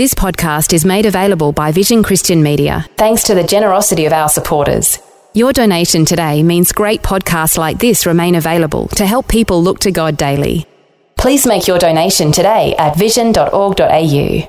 This 0.00 0.14
podcast 0.14 0.72
is 0.72 0.86
made 0.86 1.04
available 1.04 1.52
by 1.52 1.72
Vision 1.72 2.02
Christian 2.02 2.42
Media 2.42 2.86
thanks 2.96 3.22
to 3.24 3.34
the 3.34 3.44
generosity 3.44 4.06
of 4.06 4.14
our 4.14 4.30
supporters. 4.30 4.98
Your 5.34 5.52
donation 5.52 6.06
today 6.06 6.42
means 6.42 6.72
great 6.72 7.02
podcasts 7.02 7.58
like 7.58 7.78
this 7.78 8.06
remain 8.06 8.36
available 8.36 8.88
to 8.96 9.04
help 9.04 9.28
people 9.28 9.62
look 9.62 9.78
to 9.80 9.90
God 9.92 10.16
daily. 10.16 10.64
Please 11.18 11.46
make 11.46 11.66
your 11.66 11.78
donation 11.78 12.32
today 12.32 12.74
at 12.78 12.96
vision.org.au. 12.96 14.48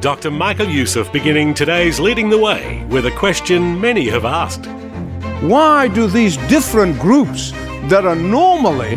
Dr. 0.00 0.32
Michael 0.32 0.68
Youssef 0.68 1.12
beginning 1.12 1.54
today's 1.54 2.00
Leading 2.00 2.28
the 2.28 2.38
Way 2.38 2.84
with 2.86 3.06
a 3.06 3.12
question 3.12 3.80
many 3.80 4.08
have 4.08 4.24
asked. 4.24 4.66
Why 5.42 5.86
do 5.86 6.08
these 6.08 6.38
different 6.48 6.98
groups 6.98 7.52
that 7.88 8.04
are 8.04 8.16
normally 8.16 8.96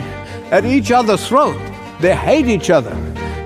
at 0.50 0.66
each 0.66 0.89
other's 0.89 1.27
throat, 1.27 1.61
they 2.03 2.13
hate 2.13 2.48
each 2.48 2.70
other, 2.70 2.93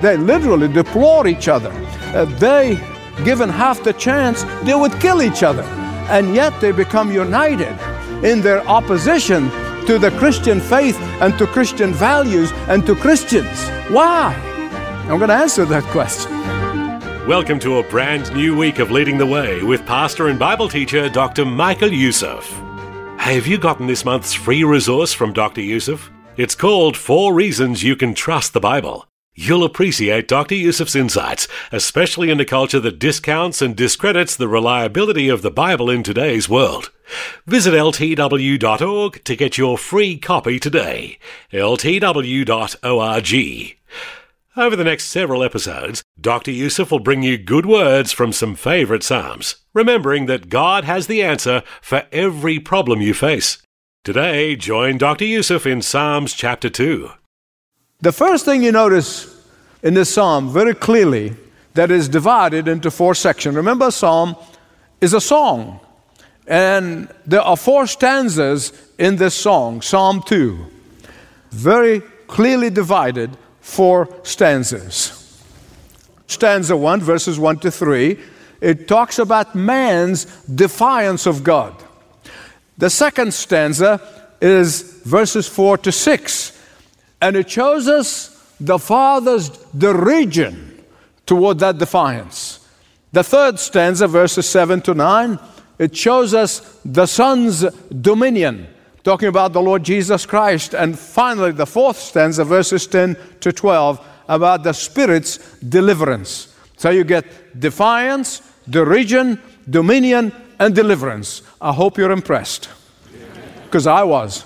they 0.01 0.17
literally 0.17 0.67
deplore 0.67 1.27
each 1.27 1.47
other, 1.47 1.71
uh, 2.15 2.25
they, 2.39 2.75
given 3.23 3.49
half 3.49 3.83
the 3.83 3.93
chance, 3.93 4.41
they 4.63 4.73
would 4.73 4.91
kill 4.99 5.21
each 5.21 5.43
other, 5.43 5.61
and 6.09 6.33
yet 6.33 6.59
they 6.59 6.71
become 6.71 7.11
united 7.11 7.77
in 8.25 8.41
their 8.41 8.67
opposition 8.67 9.51
to 9.85 9.99
the 9.99 10.09
Christian 10.17 10.59
faith 10.59 10.97
and 11.21 11.37
to 11.37 11.45
Christian 11.45 11.93
values 11.93 12.51
and 12.67 12.83
to 12.87 12.95
Christians. 12.95 13.69
Why? 13.89 14.33
I'm 15.03 15.19
going 15.19 15.29
to 15.29 15.35
answer 15.35 15.63
that 15.65 15.83
question. 15.91 16.31
Welcome 17.27 17.59
to 17.59 17.77
a 17.77 17.83
brand 17.83 18.33
new 18.33 18.57
week 18.57 18.79
of 18.79 18.89
Leading 18.89 19.19
the 19.19 19.27
Way 19.27 19.61
with 19.61 19.85
pastor 19.85 20.29
and 20.29 20.39
Bible 20.39 20.67
teacher 20.67 21.09
Dr. 21.09 21.45
Michael 21.45 21.93
Youssef. 21.93 22.51
Have 23.19 23.45
you 23.45 23.59
gotten 23.59 23.85
this 23.85 24.03
month's 24.03 24.33
free 24.33 24.63
resource 24.63 25.13
from 25.13 25.31
Dr. 25.31 25.61
Youssef? 25.61 26.09
It's 26.37 26.53
called 26.53 26.95
Four 26.95 27.33
Reasons 27.33 27.81
You 27.81 27.95
Can 27.95 28.13
Trust 28.13 28.53
the 28.53 28.59
Bible. 28.59 29.07
You'll 29.33 29.63
appreciate 29.63 30.27
Dr. 30.27 30.53
Youssef's 30.53 30.95
insights, 30.95 31.47
especially 31.71 32.29
in 32.29 32.39
a 32.39 32.45
culture 32.45 32.79
that 32.79 32.99
discounts 32.99 33.59
and 33.59 33.75
discredits 33.75 34.35
the 34.35 34.47
reliability 34.47 35.29
of 35.29 35.41
the 35.41 35.49
Bible 35.49 35.89
in 35.89 36.03
today's 36.03 36.47
world. 36.47 36.91
Visit 37.47 37.73
ltw.org 37.73 39.23
to 39.23 39.35
get 39.35 39.57
your 39.57 39.79
free 39.79 40.15
copy 40.15 40.59
today. 40.59 41.17
ltw.org. 41.51 42.45
Over 44.55 44.75
the 44.75 44.83
next 44.83 45.05
several 45.05 45.43
episodes, 45.43 46.03
Dr. 46.21 46.51
Youssef 46.51 46.91
will 46.91 46.99
bring 46.99 47.23
you 47.23 47.39
good 47.39 47.65
words 47.65 48.11
from 48.11 48.31
some 48.31 48.53
favourite 48.53 49.01
Psalms, 49.01 49.55
remembering 49.73 50.27
that 50.27 50.49
God 50.49 50.83
has 50.83 51.07
the 51.07 51.23
answer 51.23 51.63
for 51.81 52.05
every 52.11 52.59
problem 52.59 53.01
you 53.01 53.15
face. 53.15 53.57
Today, 54.07 54.55
join 54.55 54.97
Dr. 54.97 55.25
Youssef 55.25 55.65
in 55.65 55.81
Psalms 55.81 56.31
chapter 56.33 56.69
2. 56.69 57.09
The 57.99 58.13
first 58.13 58.45
thing 58.45 58.63
you 58.63 58.71
notice 58.71 59.45
in 59.83 59.95
this 59.95 60.13
psalm 60.13 60.49
very 60.49 60.73
clearly 60.73 61.35
that 61.73 61.91
is 61.91 62.07
divided 62.07 62.69
into 62.69 62.89
four 62.89 63.13
sections. 63.13 63.57
Remember, 63.57 63.91
psalm 63.91 64.37
is 65.01 65.13
a 65.13 65.19
song, 65.19 65.81
and 66.47 67.09
there 67.25 67.41
are 67.41 67.57
four 67.57 67.85
stanzas 67.85 68.71
in 68.97 69.17
this 69.17 69.35
song, 69.35 69.81
Psalm 69.81 70.23
2. 70.25 70.57
Very 71.51 71.99
clearly 72.27 72.69
divided 72.69 73.35
four 73.59 74.07
stanzas. 74.23 75.43
Stanza 76.27 76.77
1, 76.77 77.01
verses 77.01 77.37
1 77.37 77.59
to 77.59 77.69
3, 77.69 78.17
it 78.61 78.87
talks 78.87 79.19
about 79.19 79.53
man's 79.53 80.23
defiance 80.45 81.25
of 81.25 81.43
God. 81.43 81.83
The 82.77 82.89
second 82.89 83.33
stanza 83.33 84.01
is 84.39 85.01
verses 85.03 85.47
4 85.47 85.79
to 85.79 85.91
6, 85.91 86.63
and 87.21 87.35
it 87.35 87.49
shows 87.49 87.87
us 87.87 88.33
the 88.59 88.77
Father's 88.77 89.49
derision 89.75 90.83
toward 91.25 91.59
that 91.59 91.77
defiance. 91.77 92.67
The 93.11 93.23
third 93.23 93.59
stanza, 93.59 94.07
verses 94.07 94.47
7 94.47 94.81
to 94.81 94.93
9, 94.93 95.39
it 95.79 95.95
shows 95.95 96.33
us 96.33 96.79
the 96.83 97.05
Son's 97.05 97.61
dominion 97.89 98.67
talking 99.03 99.29
about 99.29 99.53
the 99.53 99.61
Lord 99.61 99.83
Jesus 99.83 100.25
Christ. 100.25 100.73
And 100.73 100.99
finally, 100.99 101.51
the 101.51 101.65
fourth 101.65 101.97
stanza, 101.97 102.43
verses 102.43 102.85
10 102.87 103.15
to 103.39 103.51
12, 103.51 104.05
about 104.27 104.63
the 104.63 104.73
Spirit's 104.73 105.37
deliverance. 105.59 106.53
So 106.75 106.89
you 106.89 107.03
get 107.03 107.59
defiance, 107.59 108.41
derision, 108.69 109.41
dominion, 109.69 110.33
and 110.59 110.75
deliverance. 110.75 111.41
I 111.61 111.73
hope 111.73 111.97
you're 111.97 112.11
impressed, 112.11 112.69
because 113.63 113.87
I 113.87 114.03
was. 114.03 114.43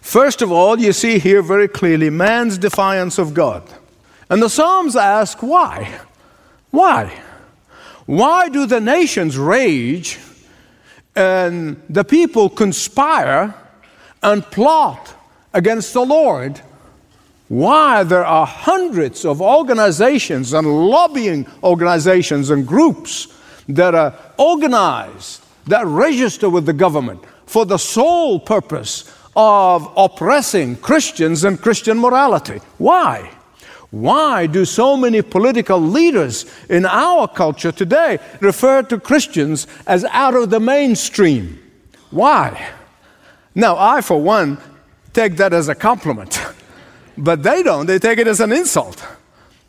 First 0.00 0.40
of 0.40 0.50
all, 0.50 0.78
you 0.80 0.92
see 0.94 1.18
here 1.18 1.42
very 1.42 1.68
clearly 1.68 2.08
man's 2.08 2.56
defiance 2.56 3.18
of 3.18 3.34
God. 3.34 3.62
And 4.30 4.42
the 4.42 4.48
Psalms 4.48 4.96
ask 4.96 5.42
why? 5.42 6.00
Why? 6.70 7.12
Why 8.06 8.48
do 8.48 8.64
the 8.64 8.80
nations 8.80 9.36
rage 9.36 10.18
and 11.14 11.82
the 11.90 12.04
people 12.04 12.48
conspire 12.48 13.54
and 14.22 14.42
plot 14.44 15.14
against 15.52 15.92
the 15.92 16.06
Lord, 16.06 16.60
why 17.48 18.02
there 18.04 18.24
are 18.24 18.46
hundreds 18.46 19.24
of 19.24 19.40
organizations 19.40 20.52
and 20.52 20.66
lobbying 20.66 21.46
organizations 21.62 22.50
and 22.50 22.66
groups 22.66 23.28
that 23.68 23.94
are 23.94 24.14
organized, 24.38 25.42
that 25.66 25.86
register 25.86 26.48
with 26.48 26.66
the 26.66 26.72
government 26.72 27.22
for 27.46 27.64
the 27.64 27.78
sole 27.78 28.38
purpose 28.38 29.12
of 29.34 29.90
oppressing 29.96 30.76
Christians 30.76 31.44
and 31.44 31.60
Christian 31.60 31.98
morality. 31.98 32.60
Why? 32.76 33.30
Why 33.90 34.46
do 34.46 34.64
so 34.64 34.96
many 34.96 35.22
political 35.22 35.80
leaders 35.80 36.44
in 36.68 36.84
our 36.84 37.26
culture 37.26 37.72
today 37.72 38.18
refer 38.40 38.82
to 38.82 39.00
Christians 39.00 39.66
as 39.86 40.04
out 40.06 40.34
of 40.34 40.50
the 40.50 40.60
mainstream? 40.60 41.58
Why? 42.10 42.70
Now, 43.54 43.76
I, 43.78 44.02
for 44.02 44.20
one, 44.20 44.58
take 45.14 45.36
that 45.36 45.52
as 45.52 45.68
a 45.68 45.74
compliment, 45.74 46.38
but 47.18 47.42
they 47.42 47.62
don't. 47.62 47.86
They 47.86 47.98
take 47.98 48.18
it 48.18 48.26
as 48.26 48.40
an 48.40 48.52
insult. 48.52 49.04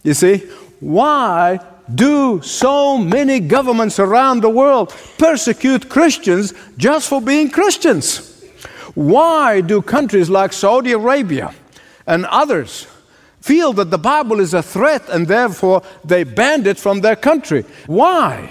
You 0.03 0.13
see, 0.13 0.37
why 0.79 1.59
do 1.93 2.41
so 2.41 2.97
many 2.97 3.39
governments 3.39 3.99
around 3.99 4.41
the 4.41 4.49
world 4.49 4.95
persecute 5.17 5.89
Christians 5.89 6.53
just 6.77 7.09
for 7.09 7.21
being 7.21 7.49
Christians? 7.49 8.43
Why 8.95 9.61
do 9.61 9.81
countries 9.81 10.29
like 10.29 10.53
Saudi 10.53 10.91
Arabia 10.93 11.53
and 12.07 12.25
others? 12.25 12.87
feel 13.41 13.73
that 13.73 13.89
the 13.89 13.97
Bible 13.97 14.39
is 14.39 14.53
a 14.53 14.61
threat 14.61 15.07
and 15.09 15.27
therefore 15.27 15.81
they 16.03 16.23
banned 16.23 16.67
it 16.67 16.77
from 16.77 17.01
their 17.01 17.15
country. 17.15 17.65
Why? 17.87 18.49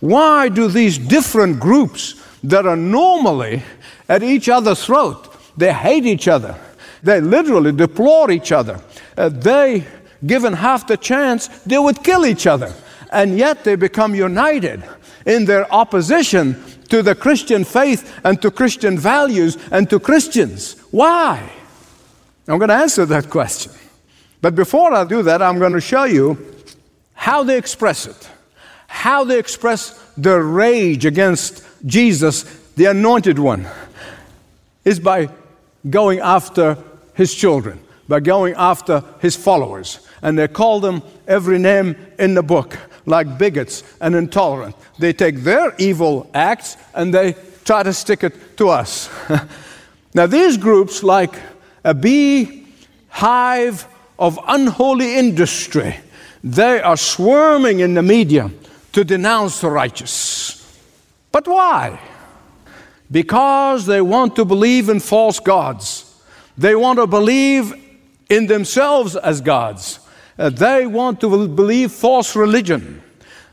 Why 0.00 0.48
do 0.48 0.68
these 0.68 0.98
different 0.98 1.60
groups 1.60 2.14
that 2.44 2.66
are 2.66 2.76
normally 2.76 3.62
at 4.08 4.22
each 4.22 4.48
other's 4.48 4.84
throat, 4.84 5.36
they 5.56 5.72
hate 5.72 6.06
each 6.06 6.26
other, 6.26 6.58
they 7.02 7.20
literally 7.20 7.72
deplore 7.72 8.30
each 8.30 8.52
other, 8.52 8.80
uh, 9.16 9.28
they, 9.28 9.84
given 10.26 10.52
half 10.52 10.86
the 10.86 10.96
chance, 10.96 11.48
they 11.64 11.78
would 11.78 12.02
kill 12.02 12.26
each 12.26 12.46
other, 12.46 12.72
and 13.10 13.38
yet 13.38 13.64
they 13.64 13.76
become 13.76 14.14
united 14.14 14.82
in 15.26 15.44
their 15.44 15.72
opposition 15.72 16.62
to 16.88 17.02
the 17.02 17.14
Christian 17.14 17.64
faith 17.64 18.20
and 18.24 18.40
to 18.42 18.50
Christian 18.50 18.98
values 18.98 19.56
and 19.70 19.88
to 19.90 20.00
Christians. 20.00 20.76
Why? 20.90 21.50
I'm 22.48 22.58
going 22.58 22.68
to 22.68 22.74
answer 22.74 23.06
that 23.06 23.30
question. 23.30 23.72
But 24.42 24.54
before 24.54 24.92
I 24.92 25.04
do 25.04 25.22
that, 25.22 25.42
I'm 25.42 25.58
going 25.58 25.72
to 25.72 25.80
show 25.80 26.04
you 26.04 26.38
how 27.14 27.44
they 27.44 27.58
express 27.58 28.06
it, 28.06 28.30
how 28.88 29.24
they 29.24 29.38
express 29.38 30.12
their 30.16 30.42
rage 30.42 31.04
against 31.04 31.64
Jesus, 31.86 32.42
the 32.76 32.86
anointed 32.86 33.38
one, 33.38 33.66
is 34.84 34.98
by 34.98 35.28
going 35.88 36.18
after 36.20 36.76
his 37.20 37.34
children, 37.34 37.78
by 38.08 38.18
going 38.18 38.54
after 38.54 39.04
his 39.20 39.36
followers. 39.36 40.00
And 40.22 40.38
they 40.38 40.48
call 40.48 40.80
them 40.80 41.02
every 41.28 41.58
name 41.58 41.94
in 42.18 42.32
the 42.32 42.42
book, 42.42 42.78
like 43.04 43.36
bigots 43.36 43.84
and 44.00 44.14
intolerant. 44.14 44.74
They 44.98 45.12
take 45.12 45.40
their 45.40 45.74
evil 45.78 46.30
acts 46.32 46.78
and 46.94 47.12
they 47.12 47.34
try 47.66 47.82
to 47.82 47.92
stick 47.92 48.24
it 48.24 48.56
to 48.56 48.70
us. 48.70 49.10
now, 50.14 50.26
these 50.26 50.56
groups, 50.56 51.02
like 51.02 51.38
a 51.84 51.92
bee 51.92 52.66
hive 53.10 53.86
of 54.18 54.38
unholy 54.48 55.16
industry. 55.16 55.96
They 56.42 56.80
are 56.80 56.96
swarming 56.96 57.80
in 57.80 57.92
the 57.92 58.02
media 58.02 58.50
to 58.92 59.04
denounce 59.04 59.60
the 59.60 59.68
righteous. 59.68 60.56
But 61.32 61.46
why? 61.46 62.00
Because 63.10 63.84
they 63.84 64.00
want 64.00 64.36
to 64.36 64.46
believe 64.46 64.88
in 64.88 65.00
false 65.00 65.38
gods. 65.38 66.09
They 66.56 66.74
want 66.74 66.98
to 66.98 67.06
believe 67.06 67.74
in 68.28 68.46
themselves 68.46 69.16
as 69.16 69.40
gods. 69.40 70.00
Uh, 70.38 70.48
they 70.48 70.86
want 70.86 71.20
to 71.20 71.48
believe 71.48 71.92
false 71.92 72.34
religion 72.34 73.02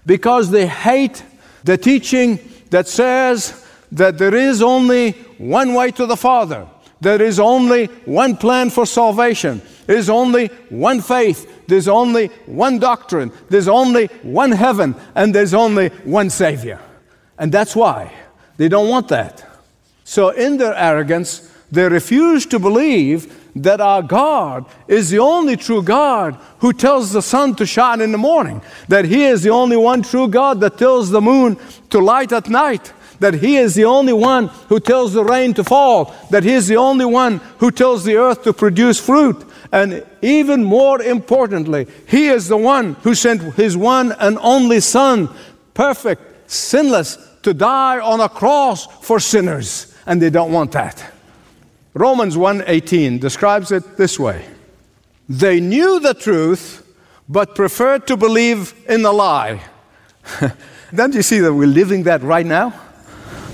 because 0.06 0.50
they 0.52 0.68
hate 0.68 1.24
the 1.64 1.78
teaching 1.78 2.40
that 2.70 2.88
says 2.88 3.66
that 3.92 4.18
there 4.18 4.36
is 4.36 4.62
only 4.62 5.12
one 5.38 5.74
way 5.74 5.92
to 5.92 6.06
the 6.06 6.16
Father, 6.16 6.68
there 7.02 7.22
is 7.22 7.40
only 7.40 7.86
one 8.06 8.38
plan 8.38 8.70
for 8.70 8.86
salvation, 8.86 9.62
there 9.86 9.98
is 9.98 10.10
only 10.10 10.48
one 10.70 11.02
faith, 11.02 11.66
there's 11.68 11.88
only 11.88 12.28
one 12.46 12.80
doctrine, 12.80 13.32
there's 13.50 13.68
only 13.68 14.08
one 14.24 14.52
heaven, 14.52 14.96
and 15.16 15.36
there's 15.36 15.54
only 15.54 15.90
one 16.06 16.30
Savior. 16.30 16.80
And 17.38 17.52
that's 17.52 17.76
why 17.76 18.14
they 18.58 18.70
don't 18.70 18.90
want 18.90 19.10
that. 19.10 19.46
So, 20.04 20.30
in 20.30 20.58
their 20.58 20.74
arrogance, 20.74 21.52
they 21.72 21.88
refuse 21.90 22.46
to 22.48 22.60
believe 22.60 23.34
that 23.56 23.82
our 23.82 24.02
God 24.02 24.66
is 24.88 25.10
the 25.10 25.20
only 25.20 25.58
true 25.58 25.82
God 25.82 26.38
who 26.60 26.72
tells 26.72 27.12
the 27.12 27.22
sun 27.22 27.56
to 27.56 27.66
shine 27.66 28.02
in 28.02 28.12
the 28.12 28.18
morning, 28.18 28.62
that 28.88 29.06
He 29.06 29.26
is 29.26 29.44
the 29.44 29.50
only 29.50 29.78
one 29.78 30.02
true 30.02 30.28
God 30.28 30.60
that 30.62 30.78
tells 30.78 31.10
the 31.10 31.22
moon 31.22 31.58
to 31.90 32.00
light 32.00 32.32
at 32.32 32.50
night, 32.50 32.94
that 33.20 33.34
He 33.36 33.58
is 33.58 33.76
the 33.76 33.86
only 33.86 34.14
one 34.14 34.48
who 34.70 34.80
tells 34.80 35.14
the 35.14 35.24
rain 35.24 35.54
to 35.56 35.64
fall, 35.64 36.16
that 36.30 36.44
He 36.44 36.54
is 36.54 36.68
the 36.68 36.78
only 36.78 37.06
one 37.06 37.38
who 37.58 37.72
tells 37.72 38.04
the 38.04 38.16
earth 38.16 38.44
to 38.44 38.54
produce 38.54 39.00
fruit. 39.00 39.44
And 39.72 40.06
even 40.22 40.64
more 40.64 41.02
importantly, 41.02 41.88
He 42.08 42.28
is 42.28 42.48
the 42.48 42.58
one 42.58 42.94
who 43.04 43.16
sent 43.16 43.42
His 43.56 43.76
one 43.76 44.14
and 44.14 44.38
only 44.42 44.80
Son, 44.80 45.30
perfect, 45.74 46.50
sinless, 46.50 47.18
to 47.42 47.54
die 47.54 48.00
on 48.00 48.22
a 48.22 48.30
cross 48.30 48.86
for 49.06 49.20
sinners. 49.20 49.94
And 50.06 50.22
they 50.22 50.30
don't 50.30 50.54
want 50.54 50.72
that. 50.72 51.14
Romans 51.98 52.38
1:18 52.38 53.20
describes 53.20 53.72
it 53.72 53.98
this 53.98 54.20
way. 54.20 54.46
They 55.28 55.60
knew 55.60 56.00
the 56.00 56.14
truth 56.14 56.84
but 57.28 57.56
preferred 57.56 58.08
to 58.08 58.16
believe 58.16 58.74
in 58.88 59.02
the 59.02 59.12
lie. 59.12 59.62
Don't 60.96 61.16
you 61.16 61.24
see 61.24 61.40
that 61.40 61.54
we're 61.54 61.68
living 61.68 62.04
that 62.04 62.22
right 62.22 62.46
now? 62.46 62.74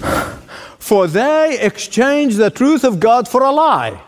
For 0.80 1.08
they 1.08 1.58
exchanged 1.60 2.38
the 2.38 2.50
truth 2.50 2.84
of 2.84 3.00
God 3.00 3.28
for 3.28 3.42
a 3.42 3.52
lie 3.52 4.02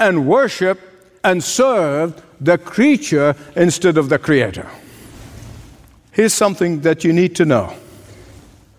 and 0.00 0.26
worshiped 0.26 0.82
and 1.22 1.42
served 1.42 2.20
the 2.40 2.58
creature 2.58 3.36
instead 3.54 3.96
of 3.96 4.08
the 4.08 4.18
creator. 4.18 4.68
Here's 6.10 6.34
something 6.34 6.80
that 6.80 7.04
you 7.04 7.12
need 7.12 7.36
to 7.36 7.44
know. 7.44 7.72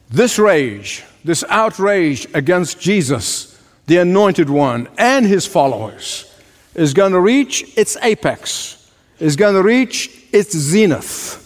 This 0.09 0.37
rage, 0.37 1.03
this 1.23 1.45
outrage 1.47 2.27
against 2.33 2.81
Jesus 2.81 3.50
the 3.87 3.97
anointed 3.97 4.49
one, 4.49 4.87
and 4.97 5.25
his 5.25 5.45
followers, 5.45 6.31
is 6.75 6.93
going 6.93 7.11
to 7.11 7.19
reach 7.19 7.77
its 7.77 7.97
apex, 8.01 8.91
is 9.19 9.35
going 9.35 9.55
to 9.55 9.63
reach 9.63 10.09
its 10.31 10.55
zenith 10.55 11.37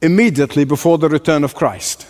immediately 0.00 0.64
before 0.64 0.98
the 0.98 1.08
return 1.08 1.44
of 1.44 1.54
Christ. 1.54 2.08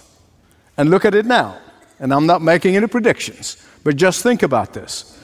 And 0.77 0.91
look 0.91 1.05
at 1.05 1.15
it 1.15 1.27
now. 1.27 1.59
And 2.01 2.13
I'm 2.13 2.27
not 2.27 2.43
making 2.43 2.77
any 2.77 2.87
predictions, 2.87 3.65
but 3.85 3.97
just 3.97 4.23
think 4.23 4.43
about 4.43 4.73
this. 4.73 5.19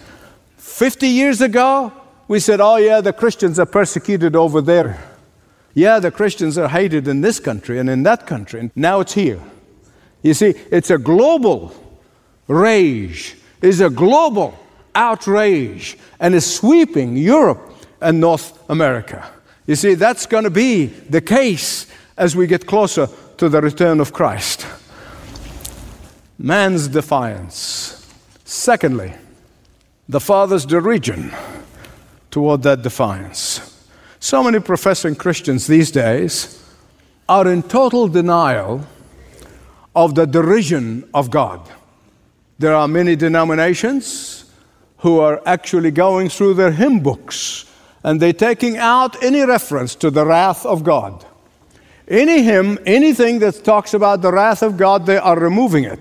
50 0.59 1.09
years 1.09 1.41
ago, 1.41 1.93
we 2.29 2.39
said, 2.39 2.61
oh, 2.61 2.77
yeah, 2.77 3.01
the 3.01 3.13
Christians 3.13 3.59
are 3.59 3.67
persecuted 3.67 4.37
over 4.37 4.61
there. 4.61 5.03
Yeah, 5.75 5.99
the 5.99 6.11
Christians 6.11 6.59
are 6.59 6.69
hated 6.69 7.09
in 7.09 7.21
this 7.23 7.41
country 7.41 7.79
and 7.79 7.89
in 7.89 8.03
that 8.03 8.27
country. 8.27 8.61
And 8.61 8.71
now 8.77 9.01
it's 9.01 9.15
here. 9.15 9.41
You 10.23 10.35
see, 10.35 10.55
it's 10.71 10.91
a 10.91 10.99
global 10.99 11.73
rage 12.47 13.37
is 13.63 13.81
a 13.81 13.91
global 13.91 14.59
outrage 14.95 15.97
and 16.21 16.35
is 16.35 16.55
sweeping 16.55 17.17
Europe 17.17 17.61
and 18.01 18.21
North 18.21 18.59
America. 18.71 19.29
You 19.67 19.77
see, 19.77 19.95
that's 19.95 20.27
going 20.27 20.45
to 20.45 20.51
be 20.51 20.87
the 20.87 21.21
case 21.21 21.87
as 22.17 22.35
we 22.35 22.47
get 22.47 22.67
closer 22.67 23.09
to 23.37 23.49
the 23.49 23.61
return 23.61 24.01
of 24.01 24.13
Christ. 24.13 24.67
Man's 26.39 26.89
defiance. 26.89 27.95
Secondly, 28.45 29.13
the 30.09 30.21
Father's 30.21 30.65
derision 30.65 31.33
toward 32.31 32.63
that 32.63 32.83
defiance. 32.83 33.61
So 34.21 34.43
many 34.43 34.61
professing 34.61 35.15
Christians 35.15 35.67
these 35.67 35.91
days 35.91 36.63
are 37.29 37.47
in 37.47 37.63
total 37.63 38.09
denial 38.09 38.87
of 39.95 40.15
the 40.15 40.27
derision 40.27 41.09
of 41.13 41.31
God. 41.31 41.69
There 42.59 42.75
are 42.75 42.89
many 42.89 43.15
denominations 43.15 44.45
who 44.99 45.21
are 45.21 45.41
actually 45.47 45.93
going 45.93 46.29
through 46.29 46.55
their 46.55 46.73
hymn 46.73 47.01
books 47.01 47.67
and 48.03 48.21
they're 48.21 48.33
taking 48.33 48.77
out 48.77 49.23
any 49.23 49.45
reference 49.45 49.95
to 49.97 50.11
the 50.11 50.25
wrath 50.25 50.65
of 50.67 50.83
God. 50.83 51.25
Any 52.09 52.43
hymn, 52.43 52.79
anything 52.87 53.39
that 53.41 53.65
talks 53.65 53.95
about 53.95 54.23
the 54.23 54.33
wrath 54.33 54.63
of 54.63 54.77
God, 54.77 55.07
they 55.07 55.19
are 55.19 55.39
removing 55.39 55.85
it. 55.85 56.01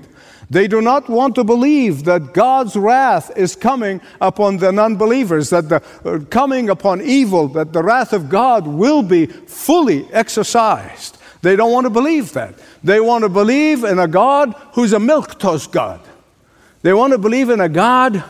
They 0.50 0.68
do 0.68 0.81
not 0.81 1.09
want 1.09 1.36
to 1.36 1.44
believe 1.44 2.06
that 2.06 2.33
God's 2.33 2.77
wrath 2.77 3.36
is 3.36 3.56
coming 3.56 4.00
upon 4.21 4.57
the 4.57 4.71
non 4.71 4.95
believers, 4.95 5.50
that 5.50 5.68
the 5.68 5.83
uh, 6.06 6.19
coming 6.30 6.69
upon 6.69 7.01
evil, 7.01 7.50
that 7.50 7.74
the 7.74 7.83
wrath 7.83 8.13
of 8.13 8.30
God 8.30 8.65
will 8.65 9.04
be 9.04 9.25
fully 9.25 10.07
exercised. 10.13 11.18
They 11.42 11.57
don't 11.57 11.74
want 11.74 11.86
to 11.86 11.89
believe 11.89 12.31
that. 12.33 12.56
They 12.81 13.01
want 13.01 13.24
to 13.24 13.30
believe 13.30 13.83
in 13.83 14.00
a 14.00 14.07
God 14.07 14.54
who's 14.71 14.94
a 14.94 15.00
milquetoast 15.00 15.71
God. 15.71 16.00
They 16.87 16.93
want 16.93 17.11
to 17.11 17.17
believe 17.17 17.49
in 17.49 17.59
a 17.59 17.67
God 17.67 18.23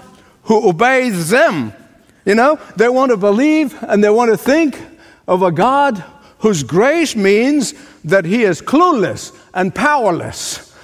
who 0.45 0.69
obeys 0.69 1.29
them. 1.29 1.73
You 2.25 2.33
know, 2.33 2.59
they 2.75 2.89
want 2.89 3.11
to 3.11 3.17
believe 3.17 3.77
and 3.83 4.03
they 4.03 4.09
want 4.09 4.31
to 4.31 4.37
think 4.37 4.81
of 5.27 5.43
a 5.43 5.51
God 5.51 6.03
whose 6.39 6.63
grace 6.63 7.15
means 7.15 7.75
that 8.03 8.25
he 8.25 8.45
is 8.45 8.59
clueless 8.59 9.31
and 9.53 9.75
powerless. 9.75 10.75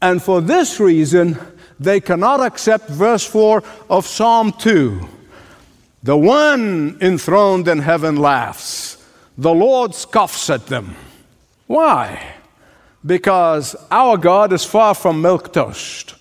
And 0.00 0.22
for 0.22 0.40
this 0.40 0.80
reason, 0.80 1.38
they 1.78 2.00
cannot 2.00 2.40
accept 2.40 2.88
verse 2.88 3.26
4 3.26 3.62
of 3.90 4.06
Psalm 4.06 4.50
2. 4.50 5.06
The 6.04 6.16
one 6.16 6.96
enthroned 7.02 7.68
in 7.68 7.80
heaven 7.80 8.16
laughs, 8.16 9.06
the 9.36 9.52
Lord 9.52 9.94
scoffs 9.94 10.48
at 10.48 10.68
them. 10.68 10.96
Why? 11.66 12.36
Because 13.04 13.76
our 13.90 14.16
God 14.16 14.54
is 14.54 14.64
far 14.64 14.94
from 14.94 15.20
milquetoast. 15.20 16.14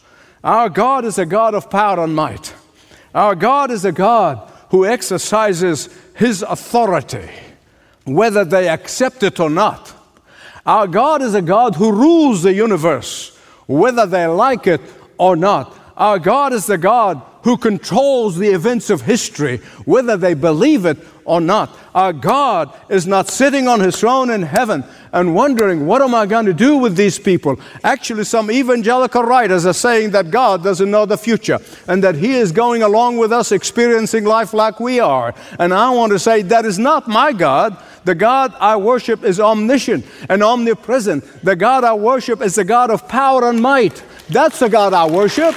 Our 0.43 0.69
God 0.69 1.05
is 1.05 1.17
a 1.17 1.25
God 1.25 1.53
of 1.55 1.69
power 1.69 2.03
and 2.03 2.15
might. 2.15 2.53
Our 3.13 3.35
God 3.35 3.71
is 3.71 3.85
a 3.85 3.91
God 3.91 4.51
who 4.69 4.85
exercises 4.85 5.89
His 6.15 6.41
authority, 6.43 7.29
whether 8.05 8.45
they 8.45 8.69
accept 8.69 9.23
it 9.23 9.39
or 9.39 9.49
not. 9.49 9.93
Our 10.65 10.87
God 10.87 11.21
is 11.21 11.33
a 11.33 11.41
God 11.41 11.75
who 11.75 11.91
rules 11.91 12.43
the 12.43 12.53
universe, 12.53 13.35
whether 13.67 14.05
they 14.05 14.27
like 14.27 14.67
it 14.67 14.81
or 15.17 15.35
not. 15.35 15.77
Our 15.95 16.19
God 16.19 16.53
is 16.53 16.65
the 16.65 16.77
God 16.77 17.21
who 17.43 17.57
controls 17.57 18.37
the 18.37 18.49
events 18.49 18.89
of 18.89 19.01
history, 19.01 19.57
whether 19.85 20.17
they 20.17 20.33
believe 20.33 20.85
it 20.85 20.97
or 21.27 21.41
not. 21.41 21.77
Our 21.93 22.13
God 22.13 22.73
is 22.89 23.05
not 23.05 23.27
sitting 23.27 23.67
on 23.67 23.81
his 23.81 23.99
throne 23.99 24.29
in 24.29 24.41
heaven 24.41 24.83
and 25.11 25.35
wondering, 25.35 25.85
what 25.85 26.01
am 26.01 26.15
I 26.15 26.25
going 26.25 26.45
to 26.45 26.53
do 26.53 26.77
with 26.77 26.95
these 26.95 27.19
people? 27.19 27.59
Actually, 27.83 28.23
some 28.23 28.49
evangelical 28.49 29.23
writers 29.23 29.65
are 29.65 29.73
saying 29.73 30.11
that 30.11 30.31
God 30.31 30.63
doesn't 30.63 30.89
know 30.89 31.05
the 31.05 31.17
future 31.17 31.59
and 31.87 32.01
that 32.03 32.15
he 32.15 32.31
is 32.31 32.51
going 32.51 32.81
along 32.81 33.17
with 33.17 33.33
us 33.33 33.51
experiencing 33.51 34.23
life 34.23 34.53
like 34.53 34.79
we 34.79 34.99
are. 34.99 35.35
And 35.59 35.73
I 35.73 35.89
want 35.89 36.13
to 36.13 36.19
say, 36.19 36.43
that 36.43 36.65
is 36.65 36.79
not 36.79 37.07
my 37.07 37.33
God. 37.33 37.77
The 38.05 38.15
God 38.15 38.55
I 38.59 38.77
worship 38.77 39.25
is 39.25 39.39
omniscient 39.39 40.05
and 40.29 40.41
omnipresent. 40.41 41.25
The 41.43 41.57
God 41.57 41.83
I 41.83 41.93
worship 41.93 42.41
is 42.41 42.55
the 42.55 42.63
God 42.63 42.89
of 42.89 43.07
power 43.09 43.49
and 43.49 43.61
might. 43.61 44.01
That's 44.29 44.59
the 44.59 44.69
God 44.69 44.93
I 44.93 45.05
worship. 45.11 45.55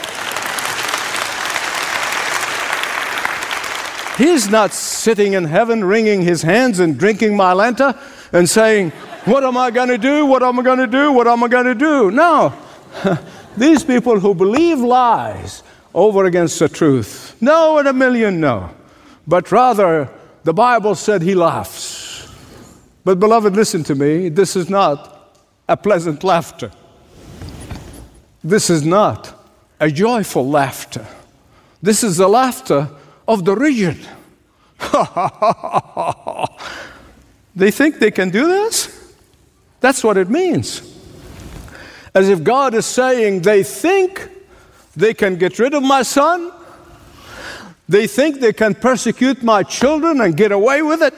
He's 4.20 4.50
not 4.50 4.74
sitting 4.74 5.32
in 5.32 5.46
heaven 5.46 5.82
wringing 5.82 6.20
his 6.20 6.42
hands 6.42 6.78
and 6.78 6.98
drinking 6.98 7.34
my 7.34 7.54
Mylanta 7.54 7.98
and 8.34 8.46
saying, 8.46 8.90
What 9.24 9.44
am 9.44 9.56
I 9.56 9.70
going 9.70 9.88
to 9.88 9.96
do? 9.96 10.26
What 10.26 10.42
am 10.42 10.60
I 10.60 10.62
going 10.62 10.78
to 10.78 10.86
do? 10.86 11.10
What 11.10 11.26
am 11.26 11.42
I 11.42 11.48
going 11.48 11.64
to 11.64 11.74
do? 11.74 12.10
No. 12.10 12.52
These 13.56 13.82
people 13.82 14.20
who 14.20 14.34
believe 14.34 14.78
lies 14.78 15.62
over 15.94 16.26
against 16.26 16.58
the 16.58 16.68
truth. 16.68 17.34
No, 17.40 17.78
in 17.78 17.86
a 17.86 17.94
million, 17.94 18.40
no. 18.40 18.68
But 19.26 19.50
rather, 19.50 20.10
the 20.44 20.52
Bible 20.52 20.94
said 20.96 21.22
he 21.22 21.34
laughs. 21.34 22.30
But, 23.04 23.20
beloved, 23.20 23.56
listen 23.56 23.82
to 23.84 23.94
me. 23.94 24.28
This 24.28 24.54
is 24.54 24.68
not 24.68 25.34
a 25.66 25.78
pleasant 25.78 26.22
laughter. 26.24 26.70
This 28.44 28.68
is 28.68 28.84
not 28.84 29.32
a 29.80 29.90
joyful 29.90 30.46
laughter. 30.46 31.06
This 31.80 32.04
is 32.04 32.18
the 32.18 32.28
laughter 32.28 32.90
of 33.30 33.44
the 33.44 33.54
region. 33.54 33.98
They 37.54 37.70
think 37.70 37.98
they 37.98 38.10
can 38.10 38.30
do 38.30 38.46
this? 38.46 39.14
That's 39.80 40.04
what 40.04 40.16
it 40.16 40.28
means. 40.28 40.82
As 42.14 42.28
if 42.28 42.42
God 42.42 42.74
is 42.74 42.86
saying, 42.86 43.42
they 43.42 43.62
think 43.62 44.28
they 44.96 45.14
can 45.14 45.36
get 45.36 45.58
rid 45.58 45.74
of 45.74 45.82
my 45.82 46.02
son, 46.02 46.52
they 47.88 48.06
think 48.06 48.40
they 48.40 48.52
can 48.52 48.74
persecute 48.74 49.42
my 49.42 49.62
children 49.62 50.20
and 50.20 50.36
get 50.36 50.52
away 50.52 50.82
with 50.82 51.02
it. 51.02 51.14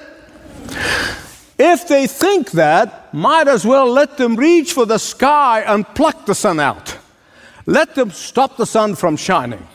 If 1.58 1.86
they 1.86 2.06
think 2.06 2.52
that, 2.52 3.12
might 3.12 3.46
as 3.46 3.66
well 3.66 3.90
let 3.90 4.16
them 4.16 4.36
reach 4.36 4.72
for 4.72 4.86
the 4.86 4.98
sky 4.98 5.60
and 5.60 5.86
pluck 5.94 6.24
the 6.24 6.34
sun 6.34 6.60
out. 6.60 6.96
Let 7.66 7.94
them 7.94 8.10
stop 8.10 8.56
the 8.56 8.66
sun 8.66 8.94
from 8.94 9.16
shining. 9.16 9.66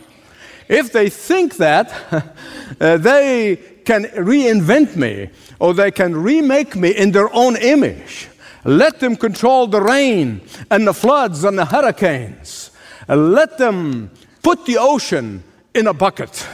If 0.67 0.91
they 0.91 1.09
think 1.09 1.57
that, 1.57 1.93
uh, 2.81 2.97
they 2.97 3.55
can 3.85 4.05
reinvent 4.05 4.95
me 4.95 5.29
or 5.59 5.73
they 5.73 5.91
can 5.91 6.15
remake 6.15 6.75
me 6.75 6.89
in 6.89 7.11
their 7.11 7.33
own 7.33 7.55
image. 7.55 8.27
Let 8.65 8.99
them 8.99 9.15
control 9.15 9.67
the 9.67 9.81
rain 9.81 10.41
and 10.69 10.85
the 10.85 10.93
floods 10.93 11.43
and 11.43 11.57
the 11.57 11.65
hurricanes. 11.65 12.71
Let 13.07 13.57
them 13.57 14.11
put 14.43 14.65
the 14.65 14.77
ocean 14.77 15.43
in 15.73 15.87
a 15.87 15.93
bucket. 15.93 16.45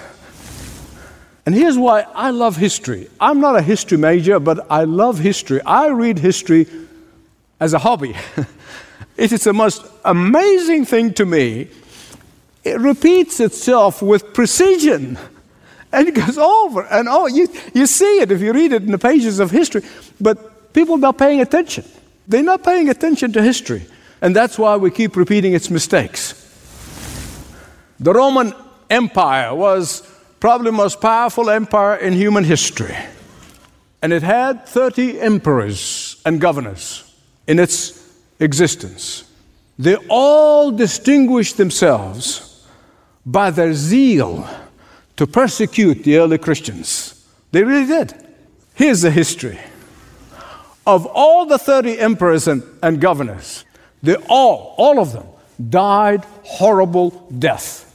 And 1.45 1.53
here's 1.55 1.77
why 1.77 2.01
I 2.13 2.29
love 2.29 2.55
history. 2.55 3.09
I'm 3.19 3.41
not 3.41 3.55
a 3.55 3.61
history 3.61 3.97
major, 3.97 4.39
but 4.39 4.65
I 4.69 4.83
love 4.83 5.19
history. 5.19 5.61
I 5.65 5.87
read 5.87 6.19
history 6.19 6.67
as 7.59 7.73
a 7.73 7.79
hobby. 7.79 8.15
it 9.17 9.31
is 9.31 9.43
the 9.43 9.53
most 9.53 9.85
amazing 10.05 10.85
thing 10.85 11.13
to 11.15 11.25
me. 11.25 11.67
It 12.63 12.79
repeats 12.79 13.39
itself 13.39 14.01
with 14.01 14.33
precision. 14.33 15.17
And 15.91 16.07
it 16.07 16.15
goes 16.15 16.37
over 16.37 16.81
and 16.85 17.07
oh, 17.07 17.27
you, 17.27 17.47
you 17.73 17.85
see 17.85 18.19
it 18.19 18.31
if 18.31 18.41
you 18.41 18.51
read 18.51 18.73
it 18.73 18.81
in 18.81 18.91
the 18.91 18.97
pages 18.97 19.39
of 19.39 19.51
history. 19.51 19.83
But 20.19 20.73
people 20.73 20.95
are 20.95 20.99
not 20.99 21.17
paying 21.17 21.41
attention. 21.41 21.85
They're 22.27 22.41
not 22.41 22.63
paying 22.63 22.89
attention 22.89 23.33
to 23.33 23.43
history. 23.43 23.85
And 24.21 24.35
that's 24.35 24.57
why 24.57 24.77
we 24.77 24.89
keep 24.89 25.15
repeating 25.15 25.53
its 25.53 25.69
mistakes. 25.69 26.39
The 27.99 28.13
Roman 28.13 28.53
Empire 28.89 29.53
was 29.53 30.01
probably 30.39 30.65
the 30.65 30.77
most 30.77 30.99
powerful 30.99 31.49
empire 31.49 31.95
in 31.95 32.13
human 32.13 32.43
history. 32.43 32.95
And 34.01 34.11
it 34.11 34.23
had 34.23 34.65
30 34.65 35.21
emperors 35.21 36.21
and 36.25 36.41
governors 36.41 37.03
in 37.47 37.59
its 37.59 38.13
existence. 38.39 39.25
They 39.77 39.95
all 40.09 40.71
distinguished 40.71 41.57
themselves 41.57 42.52
by 43.25 43.49
their 43.49 43.73
zeal 43.73 44.47
to 45.17 45.27
persecute 45.27 46.03
the 46.03 46.17
early 46.17 46.37
Christians. 46.37 47.25
They 47.51 47.63
really 47.63 47.87
did. 47.87 48.13
Here's 48.73 49.01
the 49.01 49.11
history. 49.11 49.59
Of 50.85 51.05
all 51.05 51.45
the 51.45 51.57
30 51.57 51.99
emperors 51.99 52.47
and, 52.47 52.63
and 52.81 52.99
governors, 52.99 53.63
they 54.01 54.15
all, 54.27 54.75
all 54.77 54.99
of 54.99 55.13
them, 55.13 55.25
died 55.69 56.25
horrible 56.43 57.11
death. 57.37 57.89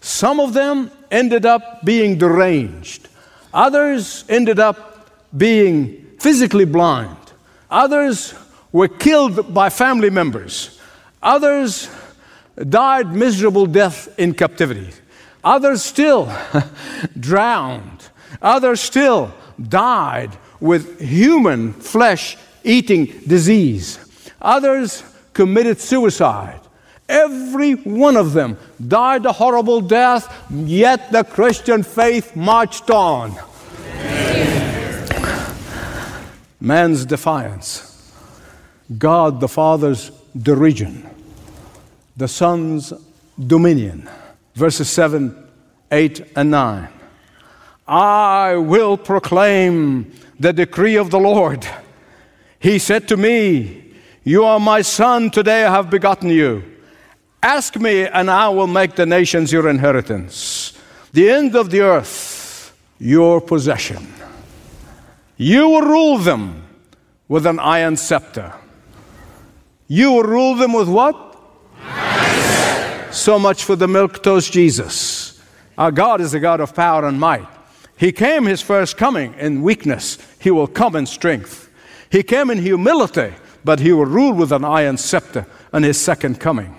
Some 0.00 0.40
of 0.40 0.52
them 0.52 0.90
ended 1.10 1.46
up 1.46 1.84
being 1.84 2.18
deranged. 2.18 3.08
Others 3.54 4.24
ended 4.28 4.58
up 4.58 5.10
being 5.36 6.06
physically 6.20 6.64
blind. 6.64 7.16
Others 7.70 8.34
were 8.72 8.88
killed 8.88 9.54
by 9.54 9.70
family 9.70 10.10
members. 10.10 10.78
Others 11.22 11.88
died 12.68 13.14
miserable 13.14 13.66
death 13.66 14.08
in 14.18 14.34
captivity. 14.34 14.90
Others 15.44 15.82
still 15.82 16.32
drowned. 17.20 18.08
Others 18.42 18.80
still 18.80 19.32
died 19.68 20.36
with 20.60 21.00
human 21.00 21.72
flesh 21.72 22.36
eating 22.64 23.06
disease. 23.26 23.98
Others 24.40 25.02
committed 25.32 25.80
suicide. 25.80 26.60
Every 27.08 27.72
one 27.72 28.16
of 28.16 28.34
them 28.34 28.58
died 28.86 29.24
a 29.24 29.32
horrible 29.32 29.80
death, 29.80 30.32
yet 30.50 31.10
the 31.10 31.24
Christian 31.24 31.82
faith 31.82 32.36
marched 32.36 32.90
on. 32.90 33.34
Man's 36.60 37.06
defiance, 37.06 38.12
God 38.98 39.40
the 39.40 39.48
Father's 39.48 40.10
derision, 40.36 41.08
the 42.18 42.26
Son's 42.26 42.92
dominion. 43.38 44.10
Verses 44.56 44.90
7, 44.90 45.36
8, 45.92 46.32
and 46.34 46.50
9. 46.50 46.88
I 47.86 48.56
will 48.56 48.96
proclaim 48.96 50.12
the 50.38 50.52
decree 50.52 50.96
of 50.96 51.10
the 51.10 51.20
Lord. 51.20 51.64
He 52.58 52.80
said 52.80 53.06
to 53.08 53.16
me, 53.16 53.94
You 54.24 54.44
are 54.44 54.58
my 54.58 54.82
son, 54.82 55.30
today 55.30 55.64
I 55.64 55.70
have 55.70 55.90
begotten 55.90 56.28
you. 56.28 56.64
Ask 57.40 57.76
me, 57.76 58.08
and 58.08 58.28
I 58.28 58.48
will 58.48 58.66
make 58.66 58.96
the 58.96 59.06
nations 59.06 59.52
your 59.52 59.68
inheritance, 59.68 60.76
the 61.12 61.30
end 61.30 61.54
of 61.54 61.70
the 61.70 61.82
earth 61.82 62.76
your 62.98 63.40
possession. 63.40 64.12
You 65.36 65.68
will 65.68 65.82
rule 65.82 66.18
them 66.18 66.64
with 67.28 67.46
an 67.46 67.60
iron 67.60 67.96
scepter. 67.96 68.54
You 69.86 70.10
will 70.10 70.24
rule 70.24 70.56
them 70.56 70.72
with 70.72 70.88
what? 70.88 71.27
So 73.10 73.38
much 73.38 73.64
for 73.64 73.74
the 73.74 73.86
milquetoast 73.86 74.52
Jesus. 74.52 75.42
Our 75.76 75.90
God 75.90 76.20
is 76.20 76.34
a 76.34 76.40
God 76.40 76.60
of 76.60 76.74
power 76.74 77.06
and 77.06 77.18
might. 77.18 77.46
He 77.96 78.12
came 78.12 78.44
his 78.44 78.60
first 78.60 78.96
coming 78.96 79.34
in 79.34 79.62
weakness, 79.62 80.18
he 80.40 80.50
will 80.50 80.66
come 80.66 80.94
in 80.94 81.06
strength. 81.06 81.70
He 82.10 82.22
came 82.22 82.50
in 82.50 82.58
humility, 82.58 83.34
but 83.64 83.80
he 83.80 83.92
will 83.92 84.06
rule 84.06 84.32
with 84.32 84.52
an 84.52 84.64
iron 84.64 84.96
scepter 84.96 85.46
in 85.72 85.82
his 85.82 86.00
second 86.00 86.40
coming. 86.40 86.74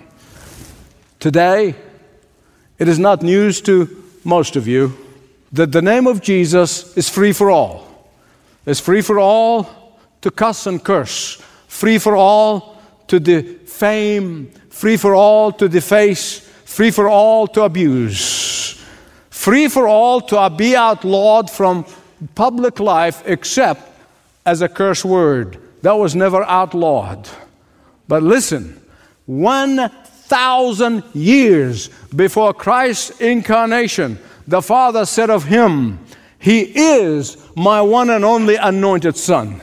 Today, 1.18 1.74
it 2.78 2.88
is 2.88 2.98
not 2.98 3.22
news 3.22 3.60
to 3.62 4.02
most 4.24 4.56
of 4.56 4.66
you 4.66 4.96
that 5.52 5.72
the 5.72 5.82
name 5.82 6.06
of 6.06 6.22
Jesus 6.22 6.96
is 6.96 7.08
free 7.08 7.32
for 7.32 7.50
all. 7.50 8.08
It's 8.66 8.80
free 8.80 9.02
for 9.02 9.18
all 9.18 9.98
to 10.22 10.30
cuss 10.30 10.66
and 10.66 10.82
curse, 10.82 11.34
free 11.68 11.98
for 11.98 12.16
all 12.16 12.80
to 13.08 13.18
defame, 13.18 14.52
free 14.70 14.96
for 14.96 15.14
all 15.14 15.52
to 15.52 15.68
deface, 15.68 16.38
free 16.64 16.90
for 16.90 17.08
all 17.08 17.46
to 17.48 17.62
abuse, 17.62 18.82
free 19.28 19.68
for 19.68 19.86
all 19.86 20.20
to 20.22 20.50
be 20.56 20.74
outlawed 20.74 21.50
from 21.50 21.84
public 22.34 22.80
life 22.80 23.22
except 23.26 23.82
as 24.46 24.62
a 24.62 24.68
curse 24.68 25.04
word. 25.04 25.58
That 25.82 25.98
was 25.98 26.14
never 26.14 26.42
outlawed. 26.44 27.28
But 28.08 28.22
listen, 28.22 28.80
one 29.26 29.90
thousand 30.30 31.02
years 31.12 31.88
before 32.14 32.54
Christ's 32.54 33.20
incarnation, 33.20 34.18
the 34.46 34.62
Father 34.62 35.04
said 35.04 35.30
of 35.30 35.44
him, 35.44 35.98
He 36.38 36.60
is 36.60 37.36
my 37.56 37.82
one 37.82 38.10
and 38.10 38.24
only 38.24 38.56
anointed 38.56 39.16
Son. 39.16 39.60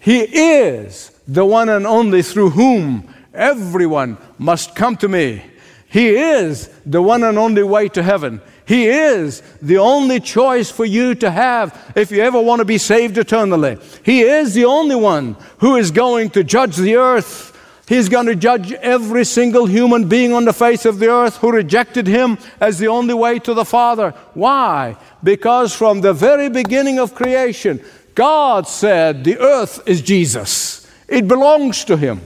He 0.00 0.20
is 0.20 1.12
the 1.28 1.44
one 1.44 1.68
and 1.68 1.86
only 1.86 2.22
through 2.22 2.50
whom 2.50 3.08
everyone 3.34 4.18
must 4.38 4.74
come 4.74 4.96
to 4.98 5.08
me. 5.08 5.42
He 5.88 6.08
is 6.08 6.68
the 6.86 7.02
one 7.02 7.22
and 7.22 7.38
only 7.38 7.62
way 7.62 7.88
to 7.90 8.02
heaven. 8.02 8.40
He 8.64 8.86
is 8.86 9.42
the 9.60 9.78
only 9.78 10.20
choice 10.20 10.70
for 10.70 10.84
you 10.84 11.14
to 11.16 11.30
have 11.30 11.92
if 11.94 12.10
you 12.10 12.22
ever 12.22 12.40
want 12.40 12.60
to 12.60 12.64
be 12.64 12.78
saved 12.78 13.18
eternally. 13.18 13.78
He 14.02 14.22
is 14.22 14.54
the 14.54 14.64
only 14.64 14.96
one 14.96 15.36
who 15.58 15.76
is 15.76 15.90
going 15.90 16.30
to 16.30 16.44
judge 16.44 16.76
the 16.76 16.96
earth 16.96 17.52
He's 17.92 18.08
going 18.08 18.24
to 18.24 18.34
judge 18.34 18.72
every 18.72 19.24
single 19.26 19.66
human 19.66 20.08
being 20.08 20.32
on 20.32 20.46
the 20.46 20.54
face 20.54 20.86
of 20.86 20.98
the 20.98 21.10
earth 21.10 21.36
who 21.36 21.52
rejected 21.52 22.06
him 22.06 22.38
as 22.58 22.78
the 22.78 22.88
only 22.88 23.12
way 23.12 23.38
to 23.40 23.52
the 23.52 23.66
Father. 23.66 24.12
Why? 24.32 24.96
Because 25.22 25.74
from 25.74 26.00
the 26.00 26.14
very 26.14 26.48
beginning 26.48 26.98
of 26.98 27.14
creation, 27.14 27.84
God 28.14 28.66
said 28.66 29.24
the 29.24 29.38
earth 29.38 29.86
is 29.86 30.00
Jesus. 30.00 30.90
It 31.06 31.28
belongs 31.28 31.84
to 31.84 31.98
him. 31.98 32.20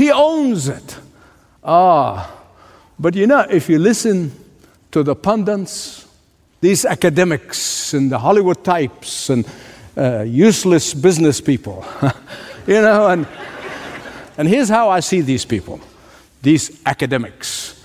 He 0.00 0.10
owns 0.10 0.66
it. 0.66 0.96
Ah, 1.62 2.34
but 2.98 3.14
you 3.14 3.26
know, 3.26 3.40
if 3.40 3.68
you 3.68 3.78
listen 3.78 4.32
to 4.92 5.02
the 5.02 5.14
pundits, 5.14 6.06
these 6.62 6.86
academics 6.86 7.92
and 7.92 8.10
the 8.10 8.18
Hollywood 8.18 8.64
types 8.64 9.28
and 9.28 9.46
uh, 9.98 10.22
useless 10.22 10.94
business 10.94 11.42
people, 11.42 11.84
you 12.66 12.80
know, 12.80 13.08
and 13.08 13.26
and 14.38 14.48
here's 14.48 14.70
how 14.70 14.88
I 14.88 15.00
see 15.00 15.20
these 15.20 15.44
people 15.44 15.78
these 16.40 16.80
academics, 16.86 17.84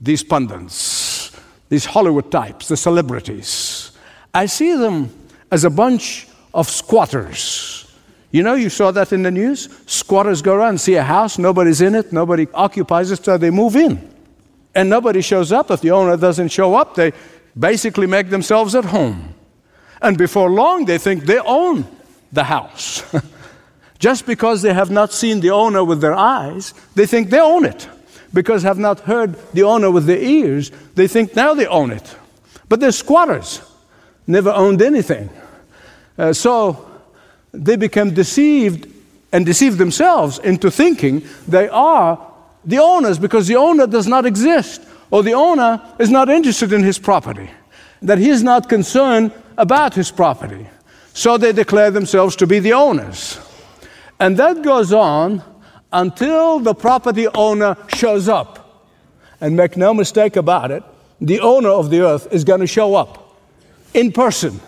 these 0.00 0.22
pundits, 0.22 1.32
these 1.68 1.86
Hollywood 1.86 2.30
types, 2.30 2.68
the 2.68 2.76
celebrities. 2.76 3.90
I 4.32 4.46
see 4.46 4.76
them 4.76 5.10
as 5.50 5.64
a 5.64 5.70
bunch 5.70 6.28
of 6.54 6.70
squatters. 6.70 7.87
You 8.30 8.42
know, 8.42 8.54
you 8.54 8.68
saw 8.68 8.90
that 8.90 9.12
in 9.12 9.22
the 9.22 9.30
news. 9.30 9.68
Squatters 9.86 10.42
go 10.42 10.54
around, 10.54 10.80
see 10.80 10.94
a 10.94 11.02
house, 11.02 11.38
nobody's 11.38 11.80
in 11.80 11.94
it, 11.94 12.12
nobody 12.12 12.46
occupies 12.52 13.10
it, 13.10 13.24
so 13.24 13.38
they 13.38 13.50
move 13.50 13.74
in. 13.74 14.06
And 14.74 14.90
nobody 14.90 15.22
shows 15.22 15.50
up. 15.50 15.70
If 15.70 15.80
the 15.80 15.92
owner 15.92 16.16
doesn't 16.16 16.48
show 16.48 16.74
up, 16.74 16.94
they 16.94 17.12
basically 17.58 18.06
make 18.06 18.28
themselves 18.28 18.74
at 18.74 18.84
home. 18.84 19.34
And 20.02 20.18
before 20.18 20.50
long, 20.50 20.84
they 20.84 20.98
think 20.98 21.24
they 21.24 21.38
own 21.38 21.86
the 22.30 22.44
house. 22.44 23.02
Just 23.98 24.26
because 24.26 24.62
they 24.62 24.74
have 24.74 24.90
not 24.90 25.12
seen 25.12 25.40
the 25.40 25.50
owner 25.50 25.82
with 25.82 26.00
their 26.00 26.14
eyes, 26.14 26.74
they 26.94 27.06
think 27.06 27.30
they 27.30 27.40
own 27.40 27.64
it. 27.64 27.88
Because 28.32 28.62
have 28.62 28.78
not 28.78 29.00
heard 29.00 29.36
the 29.54 29.62
owner 29.62 29.90
with 29.90 30.04
their 30.04 30.18
ears, 30.18 30.70
they 30.94 31.08
think 31.08 31.34
now 31.34 31.54
they 31.54 31.66
own 31.66 31.90
it. 31.90 32.16
But 32.68 32.80
they're 32.80 32.92
squatters, 32.92 33.62
never 34.26 34.50
owned 34.50 34.82
anything. 34.82 35.30
Uh, 36.16 36.32
so 36.32 36.87
they 37.52 37.76
become 37.76 38.14
deceived 38.14 38.86
and 39.32 39.44
deceive 39.44 39.78
themselves 39.78 40.38
into 40.38 40.70
thinking 40.70 41.22
they 41.46 41.68
are 41.68 42.18
the 42.64 42.78
owners 42.78 43.18
because 43.18 43.46
the 43.46 43.56
owner 43.56 43.86
does 43.86 44.06
not 44.06 44.26
exist 44.26 44.82
or 45.10 45.22
the 45.22 45.34
owner 45.34 45.80
is 45.98 46.10
not 46.10 46.28
interested 46.28 46.72
in 46.72 46.82
his 46.82 46.98
property, 46.98 47.50
that 48.02 48.18
he 48.18 48.28
is 48.28 48.42
not 48.42 48.68
concerned 48.68 49.32
about 49.56 49.94
his 49.94 50.10
property. 50.10 50.66
So 51.14 51.36
they 51.36 51.52
declare 51.52 51.90
themselves 51.90 52.36
to 52.36 52.46
be 52.46 52.58
the 52.58 52.74
owners. 52.74 53.38
And 54.20 54.36
that 54.36 54.62
goes 54.62 54.92
on 54.92 55.42
until 55.92 56.60
the 56.60 56.74
property 56.74 57.26
owner 57.28 57.76
shows 57.94 58.28
up. 58.28 58.86
And 59.40 59.56
make 59.56 59.76
no 59.76 59.94
mistake 59.94 60.36
about 60.36 60.70
it, 60.70 60.82
the 61.20 61.40
owner 61.40 61.68
of 61.68 61.90
the 61.90 62.00
earth 62.00 62.32
is 62.32 62.44
going 62.44 62.60
to 62.60 62.66
show 62.66 62.94
up 62.94 63.36
in 63.94 64.12
person. 64.12 64.60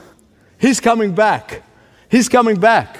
He's 0.59 0.81
coming 0.81 1.15
back. 1.15 1.63
He's 2.11 2.29
coming 2.29 2.59
back. 2.59 2.99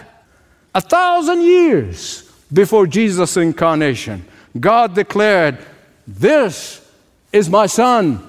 A 0.75 0.81
thousand 0.81 1.43
years 1.43 2.31
before 2.53 2.87
Jesus' 2.87 3.37
incarnation, 3.37 4.25
God 4.59 4.95
declared, 4.95 5.59
This 6.07 6.81
is 7.33 7.51
my 7.51 7.67
son, 7.67 8.27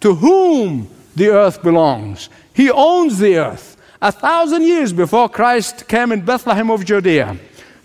to 0.00 0.14
whom 0.14 0.88
the 1.16 1.28
earth 1.28 1.62
belongs. 1.62 2.28
He 2.54 2.70
owns 2.70 3.18
the 3.18 3.38
earth. 3.38 3.76
A 4.00 4.12
thousand 4.12 4.62
years 4.62 4.92
before 4.92 5.28
Christ 5.28 5.86
came 5.88 6.12
in 6.12 6.24
Bethlehem 6.24 6.70
of 6.70 6.84
Judea, 6.84 7.36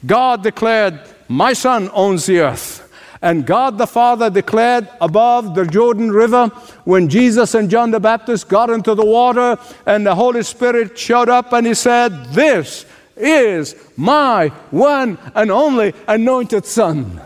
God 0.06 0.44
declared, 0.44 1.02
My 1.28 1.54
son 1.54 1.90
owns 1.94 2.28
the 2.28 2.40
earth. 2.40 2.85
And 3.22 3.46
God 3.46 3.78
the 3.78 3.88
Father 3.88 4.30
declared 4.30 4.88
above 5.00 5.56
the 5.56 5.66
Jordan 5.66 6.12
River 6.12 6.48
when 6.84 7.10
Jesus 7.10 7.56
and 7.56 7.70
John 7.70 7.92
the 7.92 8.00
Baptist 8.00 8.50
got 8.50 8.70
into 8.70 8.94
the 8.94 9.06
water 9.06 9.58
and 9.86 10.06
the 10.06 10.16
Holy 10.16 10.44
Spirit 10.44 10.98
showed 10.98 11.30
up 11.30 11.54
and 11.54 11.66
he 11.66 11.74
said, 11.74 12.26
This 12.28 12.86
is 13.16 13.76
my 13.96 14.50
one 14.72 15.18
and 15.34 15.50
only 15.50 15.94
anointed 16.08 16.66
Son. 16.66 17.22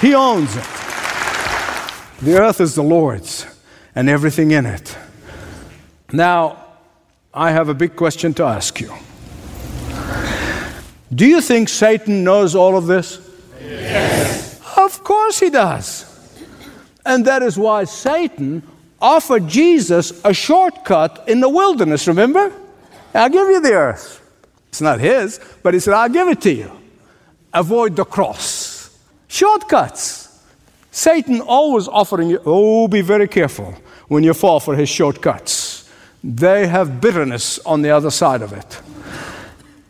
He 0.00 0.14
owns 0.14 0.56
it. 0.56 0.64
The 2.22 2.38
earth 2.38 2.60
is 2.60 2.74
the 2.74 2.82
Lord's 2.82 3.46
and 3.94 4.08
everything 4.08 4.50
in 4.50 4.66
it. 4.66 4.96
Now, 6.12 6.64
I 7.32 7.52
have 7.52 7.68
a 7.68 7.74
big 7.74 7.96
question 7.96 8.34
to 8.34 8.44
ask 8.44 8.80
you. 8.80 8.92
Do 11.12 11.26
you 11.26 11.40
think 11.40 11.68
Satan 11.68 12.22
knows 12.22 12.54
all 12.54 12.76
of 12.76 12.86
this? 12.86 13.18
Yes. 13.60 14.60
Of 14.76 15.02
course 15.02 15.40
he 15.40 15.50
does. 15.50 16.06
And 17.04 17.24
that 17.24 17.42
is 17.42 17.58
why 17.58 17.84
Satan 17.84 18.62
offered 19.00 19.48
Jesus 19.48 20.24
a 20.24 20.32
shortcut 20.32 21.24
in 21.26 21.40
the 21.40 21.48
wilderness, 21.48 22.06
remember? 22.06 22.52
I'll 23.14 23.28
give 23.28 23.48
you 23.48 23.60
the 23.60 23.72
earth. 23.72 24.18
It's 24.68 24.80
not 24.80 25.00
his, 25.00 25.40
but 25.62 25.74
he 25.74 25.80
said, 25.80 25.94
I'll 25.94 26.08
give 26.08 26.28
it 26.28 26.40
to 26.42 26.52
you. 26.52 26.70
Avoid 27.52 27.96
the 27.96 28.04
cross. 28.04 28.96
Shortcuts. 29.26 30.28
Satan 30.92 31.40
always 31.40 31.88
offering 31.88 32.30
you, 32.30 32.40
oh, 32.44 32.86
be 32.88 33.00
very 33.00 33.26
careful 33.26 33.74
when 34.08 34.22
you 34.22 34.34
fall 34.34 34.60
for 34.60 34.76
his 34.76 34.88
shortcuts. 34.88 35.90
They 36.22 36.66
have 36.66 37.00
bitterness 37.00 37.58
on 37.60 37.82
the 37.82 37.90
other 37.90 38.10
side 38.10 38.42
of 38.42 38.52
it. 38.52 38.80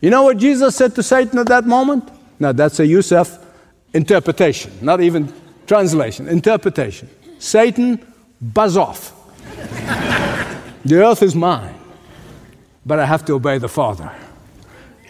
You 0.01 0.11
know 0.11 0.23
what 0.23 0.39
Jesus 0.39 0.77
said 0.77 0.95
to 0.95 1.03
Satan 1.03 1.39
at 1.39 1.47
that 1.49 1.67
moment? 1.67 2.09
Now, 2.39 2.53
that's 2.53 2.81
a 2.81 2.87
Youssef 2.87 3.39
interpretation, 3.93 4.73
not 4.81 5.01
even 5.01 5.33
translation, 5.67 6.27
interpretation. 6.29 7.09
Satan, 7.39 8.05
buzz 8.41 8.77
off. 8.77 9.13
the 10.85 11.05
earth 11.05 11.23
is 11.23 11.35
mine, 11.35 11.75
but 12.87 12.99
I 12.99 13.05
have 13.05 13.25
to 13.27 13.35
obey 13.35 13.59
the 13.59 13.69
Father. 13.69 14.11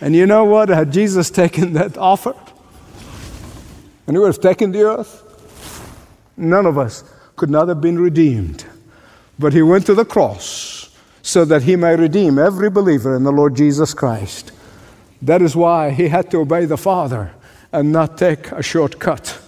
And 0.01 0.17
you 0.17 0.27
know 0.27 0.45
what? 0.45 0.71
Had 0.71 0.93
Jesus 0.93 1.31
taken 1.31 1.75
that 1.75 1.97
offer, 1.97 2.35
and 4.07 4.17
he 4.17 4.19
would 4.19 4.35
have 4.35 4.41
taken 4.41 4.73
the 4.73 4.83
earth, 4.83 5.23
none 6.37 6.67
of 6.67 6.79
us 6.79 7.05
could 7.37 7.51
not 7.51 7.69
have 7.69 7.81
been 7.81 7.99
redeemed. 7.99 8.65
But 9.39 9.53
he 9.53 9.63
went 9.63 9.87
to 9.87 9.95
the 9.95 10.05
cross 10.05 10.91
so 11.23 11.45
that 11.45 11.63
he 11.63 11.77
may 11.77 11.97
redeem 11.97 12.39
every 12.39 12.71
believer 12.71 13.15
in 13.15 13.25
the 13.25 13.33
Lord 13.33 13.55
Jesus 13.55 13.95
Christ. 13.95 14.53
That 15.23 15.43
is 15.43 15.55
why 15.55 15.91
he 15.91 16.09
had 16.09 16.31
to 16.31 16.39
obey 16.39 16.65
the 16.65 16.79
Father 16.79 17.33
and 17.73 17.93
not 17.93 18.19
take 18.19 18.51
a 18.53 18.63
shortcut. 18.63 19.39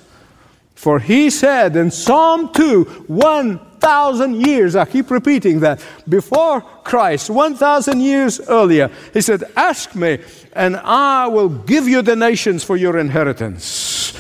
For 0.74 0.98
he 0.98 1.30
said 1.30 1.76
in 1.76 1.90
Psalm 1.90 2.52
2, 2.52 3.04
1,000 3.06 4.40
years, 4.40 4.74
I 4.74 4.85
keep 4.85 5.11
repeating 5.11 5.61
that, 5.61 5.80
before 6.08 6.61
Christ, 6.61 7.30
1,000 7.30 8.00
years 8.00 8.40
earlier, 8.40 8.90
he 9.14 9.20
said, 9.20 9.44
Ask 9.56 9.94
me, 9.94 10.18
and 10.54 10.76
I 10.76 11.28
will 11.28 11.48
give 11.48 11.87
you 11.87 12.02
the 12.02 12.16
nations 12.16 12.64
for 12.64 12.76
your 12.76 12.98
inheritance. 12.98 14.12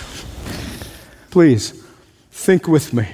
Please, 1.30 1.84
think 2.30 2.68
with 2.68 2.92
me. 2.92 3.08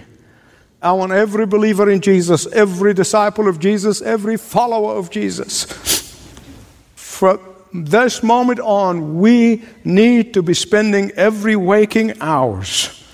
I 0.82 0.92
want 0.92 1.12
every 1.12 1.46
believer 1.46 1.88
in 1.90 2.00
Jesus, 2.00 2.46
every 2.52 2.94
disciple 2.94 3.48
of 3.48 3.58
Jesus, 3.58 4.02
every 4.02 4.36
follower 4.36 4.96
of 4.96 5.10
Jesus, 5.10 5.64
from 6.94 7.40
this 7.72 8.22
moment 8.22 8.60
on, 8.60 9.18
we 9.18 9.62
need 9.84 10.34
to 10.34 10.42
be 10.42 10.54
spending 10.54 11.10
every 11.12 11.56
waking 11.56 12.20
hours 12.20 13.04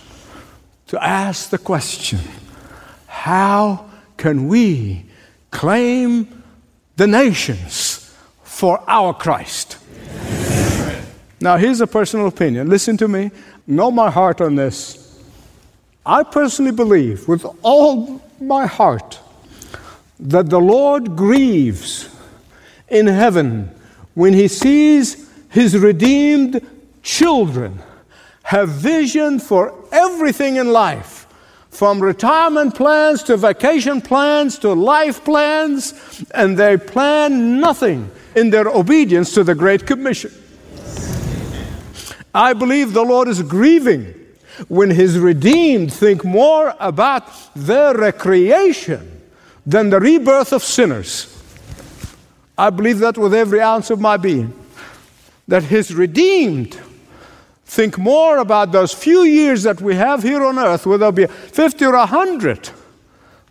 to 0.89 1.03
ask 1.03 1.51
the 1.51 1.59
question 1.59 2.21
how 3.07 3.89
can 4.17 4.49
we 4.49 5.07
claim 5.51 6.43
the 6.97 7.07
nations 7.07 8.15
for 8.43 8.83
our 8.89 9.15
Christ? 9.15 9.79
Now, 11.41 11.57
here's 11.57 11.81
a 11.81 11.87
personal 11.87 12.27
opinion. 12.27 12.69
Listen 12.71 12.97
to 12.99 13.09
me. 13.09 13.31
Know 13.67 13.91
my 13.91 14.11
heart 14.11 14.41
on 14.41 14.55
this. 14.55 15.21
I 16.07 16.23
personally 16.23 16.73
believe 16.73 17.29
with 17.29 17.47
all 17.63 18.23
my 18.41 18.67
heart 18.67 19.19
that 20.21 20.49
the 20.51 20.61
Lord 20.61 21.17
grieves 21.17 22.09
in 22.89 23.07
heaven 23.07 23.71
when 24.15 24.33
he 24.33 24.49
sees 24.49 25.31
his 25.49 25.79
redeemed 25.79 26.65
children 27.03 27.81
have 28.45 28.69
vision 28.69 29.39
for 29.39 29.75
everything 29.93 30.57
in 30.57 30.73
life, 30.73 31.27
from 31.71 32.01
retirement 32.01 32.75
plans 32.75 33.23
to 33.25 33.37
vacation 33.37 34.01
plans 34.01 34.59
to 34.59 34.73
life 34.73 35.25
plans, 35.25 36.25
and 36.35 36.57
they 36.57 36.77
plan 36.77 37.61
nothing 37.61 38.11
in 38.37 38.51
their 38.51 38.69
obedience 38.69 39.33
to 39.35 39.43
the 39.43 39.55
Great 39.55 39.87
Commission. 39.87 40.31
I 42.35 42.53
believe 42.53 42.93
the 42.93 43.05
Lord 43.05 43.29
is 43.29 43.43
grieving 43.43 44.15
when 44.69 44.91
His 44.91 45.19
redeemed 45.19 45.93
think 45.93 46.25
more 46.25 46.75
about 46.81 47.31
their 47.55 47.95
recreation 47.95 49.23
than 49.67 49.91
the 49.91 50.01
rebirth 50.01 50.53
of 50.53 50.63
sinners. 50.63 51.34
I 52.57 52.71
believe 52.71 53.01
that 53.01 53.19
with 53.19 53.35
every 53.35 53.61
ounce 53.61 53.91
of 53.91 54.01
my 54.01 54.17
being. 54.17 54.53
That 55.49 55.65
His 55.65 55.95
redeemed 55.95 56.79
think 57.65 57.99
more 57.99 58.39
about 58.39 58.73
those 58.73 58.93
few 58.93 59.23
years 59.23 59.65
that 59.65 59.81
we 59.81 59.97
have 59.97 60.23
here 60.23 60.45
on 60.45 60.59
earth, 60.59 60.87
whether 60.87 61.09
it 61.09 61.15
be 61.15 61.27
50 61.27 61.85
or 61.87 61.97
100, 61.97 62.71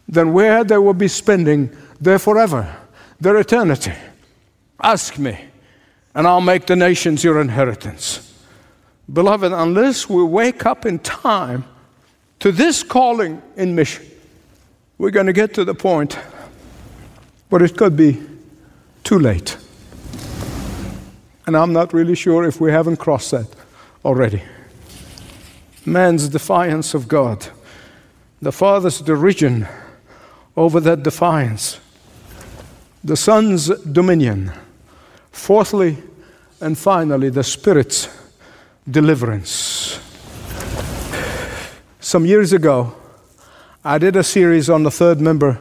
than 0.08 0.34
where 0.34 0.64
they 0.64 0.78
will 0.78 0.94
be 0.94 1.08
spending 1.08 1.76
their 2.00 2.20
forever, 2.20 2.76
their 3.20 3.38
eternity. 3.38 3.94
Ask 4.82 5.18
me, 5.18 5.38
and 6.16 6.26
I'll 6.26 6.42
make 6.42 6.66
the 6.68 6.76
nations 6.76 7.24
your 7.24 7.42
inheritance. 7.42 8.34
Beloved, 9.12 9.52
unless 9.52 10.10
we 10.10 10.24
wake 10.24 10.66
up 10.66 10.86
in 10.86 11.00
time 11.00 11.66
to 12.40 12.52
this 12.52 12.84
calling 12.84 13.42
in 13.56 13.76
mission, 13.76 14.06
we're 14.98 15.12
going 15.12 15.28
to 15.28 15.34
get 15.34 15.54
to 15.56 15.66
the 15.66 15.76
point 15.76 16.14
where 17.50 17.62
it 17.64 17.76
could 17.76 17.98
be 17.98 18.22
too 19.04 19.20
late. 19.20 19.58
And 21.46 21.58
I'm 21.58 21.74
not 21.74 21.94
really 21.94 22.16
sure 22.16 22.46
if 22.46 22.62
we 22.62 22.72
haven't 22.72 22.98
crossed 22.98 23.32
that 23.32 23.48
already. 24.06 24.42
Man's 25.86 26.30
defiance 26.30 26.94
of 26.94 27.08
God, 27.08 27.48
the 28.42 28.52
Father's 28.52 29.02
derision 29.02 29.68
over 30.56 30.80
that 30.80 31.04
defiance, 31.04 31.80
the 33.04 33.18
Son's 33.18 33.68
dominion, 33.80 34.52
fourthly 35.32 35.98
and 36.62 36.78
finally, 36.78 37.30
the 37.30 37.44
Spirit's 37.44 38.08
deliverance. 38.90 40.00
Some 42.00 42.26
years 42.26 42.54
ago, 42.54 42.96
I 43.84 43.98
did 43.98 44.16
a 44.16 44.24
series 44.24 44.70
on 44.70 44.84
the 44.84 44.92
third 44.92 45.20
member 45.20 45.60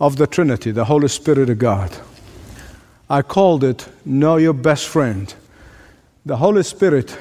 of 0.00 0.16
the 0.16 0.26
Trinity, 0.26 0.70
the 0.70 0.86
Holy 0.86 1.08
Spirit 1.08 1.50
of 1.50 1.58
God. 1.58 1.90
I 3.10 3.22
called 3.22 3.64
it 3.64 3.88
Know 4.04 4.36
Your 4.36 4.52
Best 4.52 4.86
Friend. 4.86 5.32
The 6.26 6.36
Holy 6.36 6.62
Spirit 6.62 7.16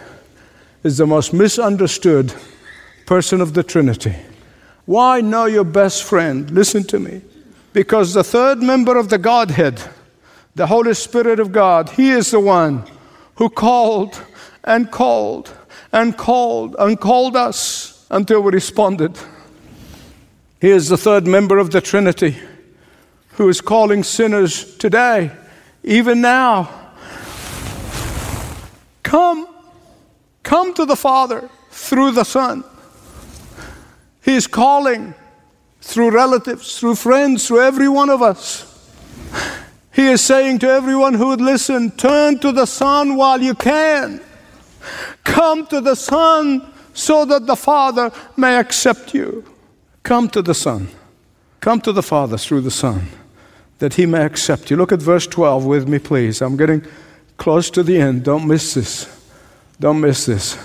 is 0.83 0.97
the 0.97 1.07
most 1.07 1.33
misunderstood 1.33 2.33
person 3.05 3.39
of 3.39 3.53
the 3.53 3.63
Trinity. 3.63 4.15
Why 4.85 5.21
know 5.21 5.45
your 5.45 5.63
best 5.63 6.03
friend? 6.03 6.49
Listen 6.51 6.83
to 6.85 6.99
me. 6.99 7.21
Because 7.73 8.13
the 8.13 8.23
third 8.23 8.61
member 8.61 8.97
of 8.97 9.09
the 9.09 9.17
Godhead, 9.17 9.81
the 10.55 10.67
Holy 10.67 10.93
Spirit 10.93 11.39
of 11.39 11.51
God, 11.51 11.89
He 11.89 12.09
is 12.09 12.31
the 12.31 12.39
one 12.39 12.83
who 13.35 13.49
called 13.49 14.21
and 14.63 14.91
called 14.91 15.55
and 15.91 16.17
called 16.17 16.75
and 16.79 16.99
called 16.99 17.35
us 17.35 18.05
until 18.09 18.41
we 18.41 18.51
responded. 18.51 19.17
He 20.59 20.69
is 20.69 20.89
the 20.89 20.97
third 20.97 21.27
member 21.27 21.57
of 21.57 21.71
the 21.71 21.81
Trinity 21.81 22.37
who 23.33 23.47
is 23.47 23.61
calling 23.61 24.03
sinners 24.03 24.75
today, 24.77 25.31
even 25.87 26.19
now. 26.19 26.69
Come, 29.03 29.47
come 30.43 30.73
to 30.73 30.85
the 30.85 30.97
Father 30.97 31.49
through 31.71 32.11
the 32.11 32.25
Son. 32.25 32.65
He 34.21 34.35
is 34.35 34.47
calling 34.47 35.15
through 35.79 36.11
relatives, 36.11 36.77
through 36.77 36.95
friends, 36.95 37.47
through 37.47 37.61
every 37.61 37.87
one 37.87 38.09
of 38.09 38.21
us. 38.21 38.65
He 39.93 40.07
is 40.07 40.21
saying 40.21 40.59
to 40.59 40.67
everyone 40.67 41.13
who 41.13 41.29
would 41.29 41.41
listen 41.41 41.91
turn 41.91 42.37
to 42.39 42.51
the 42.51 42.65
Son 42.65 43.15
while 43.15 43.41
you 43.41 43.55
can. 43.55 44.19
Come 45.23 45.65
to 45.67 45.79
the 45.79 45.95
Son 45.95 46.73
so 46.93 47.23
that 47.23 47.45
the 47.45 47.55
Father 47.55 48.11
may 48.35 48.57
accept 48.57 49.13
you. 49.13 49.45
Come 50.03 50.29
to 50.31 50.41
the 50.41 50.53
Son. 50.53 50.89
Come 51.61 51.79
to 51.81 51.93
the 51.93 52.03
Father 52.03 52.37
through 52.37 52.61
the 52.61 52.71
Son 52.71 53.07
that 53.79 53.95
He 53.95 54.05
may 54.05 54.25
accept 54.25 54.69
you. 54.71 54.77
Look 54.77 54.91
at 54.91 55.01
verse 55.01 55.27
12 55.27 55.65
with 55.65 55.87
me, 55.87 55.99
please. 55.99 56.41
I'm 56.41 56.57
getting 56.57 56.85
close 57.37 57.69
to 57.71 57.83
the 57.83 57.99
end. 57.99 58.23
Don't 58.23 58.47
miss 58.47 58.73
this. 58.73 59.07
Don't 59.79 60.01
miss 60.01 60.25
this. 60.25 60.57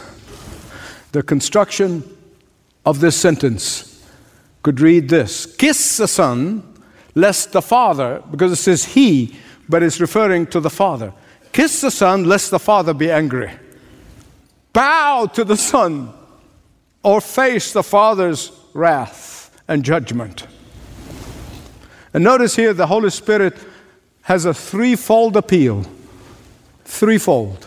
The 1.12 1.22
construction 1.22 2.02
of 2.86 3.00
this 3.00 3.16
sentence 3.16 3.88
could 4.62 4.80
read 4.80 5.08
this 5.08 5.46
Kiss 5.56 5.96
the 5.96 6.08
Son, 6.08 6.62
lest 7.14 7.52
the 7.52 7.62
Father, 7.62 8.22
because 8.30 8.52
it 8.52 8.56
says 8.56 8.84
He, 8.84 9.36
but 9.68 9.82
it's 9.82 10.00
referring 10.00 10.46
to 10.48 10.60
the 10.60 10.70
Father. 10.70 11.12
Kiss 11.52 11.82
the 11.82 11.90
Son, 11.90 12.24
lest 12.24 12.50
the 12.50 12.58
Father 12.58 12.94
be 12.94 13.10
angry. 13.10 13.50
Bow 14.72 15.26
to 15.34 15.44
the 15.44 15.56
Son, 15.56 16.12
or 17.02 17.20
face 17.20 17.72
the 17.72 17.82
Father's 17.82 18.52
wrath 18.72 19.60
and 19.68 19.84
judgment. 19.84 20.46
And 22.14 22.24
notice 22.24 22.56
here 22.56 22.72
the 22.72 22.86
Holy 22.86 23.10
Spirit 23.10 23.56
has 24.22 24.44
a 24.44 24.54
threefold 24.54 25.36
appeal. 25.36 25.84
Threefold. 26.84 27.66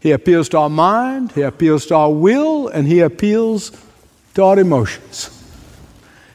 He 0.00 0.12
appeals 0.12 0.48
to 0.50 0.58
our 0.58 0.70
mind, 0.70 1.32
He 1.32 1.42
appeals 1.42 1.86
to 1.86 1.94
our 1.94 2.12
will, 2.12 2.68
and 2.68 2.86
He 2.86 3.00
appeals 3.00 3.72
to 4.34 4.42
our 4.42 4.58
emotions. 4.58 5.36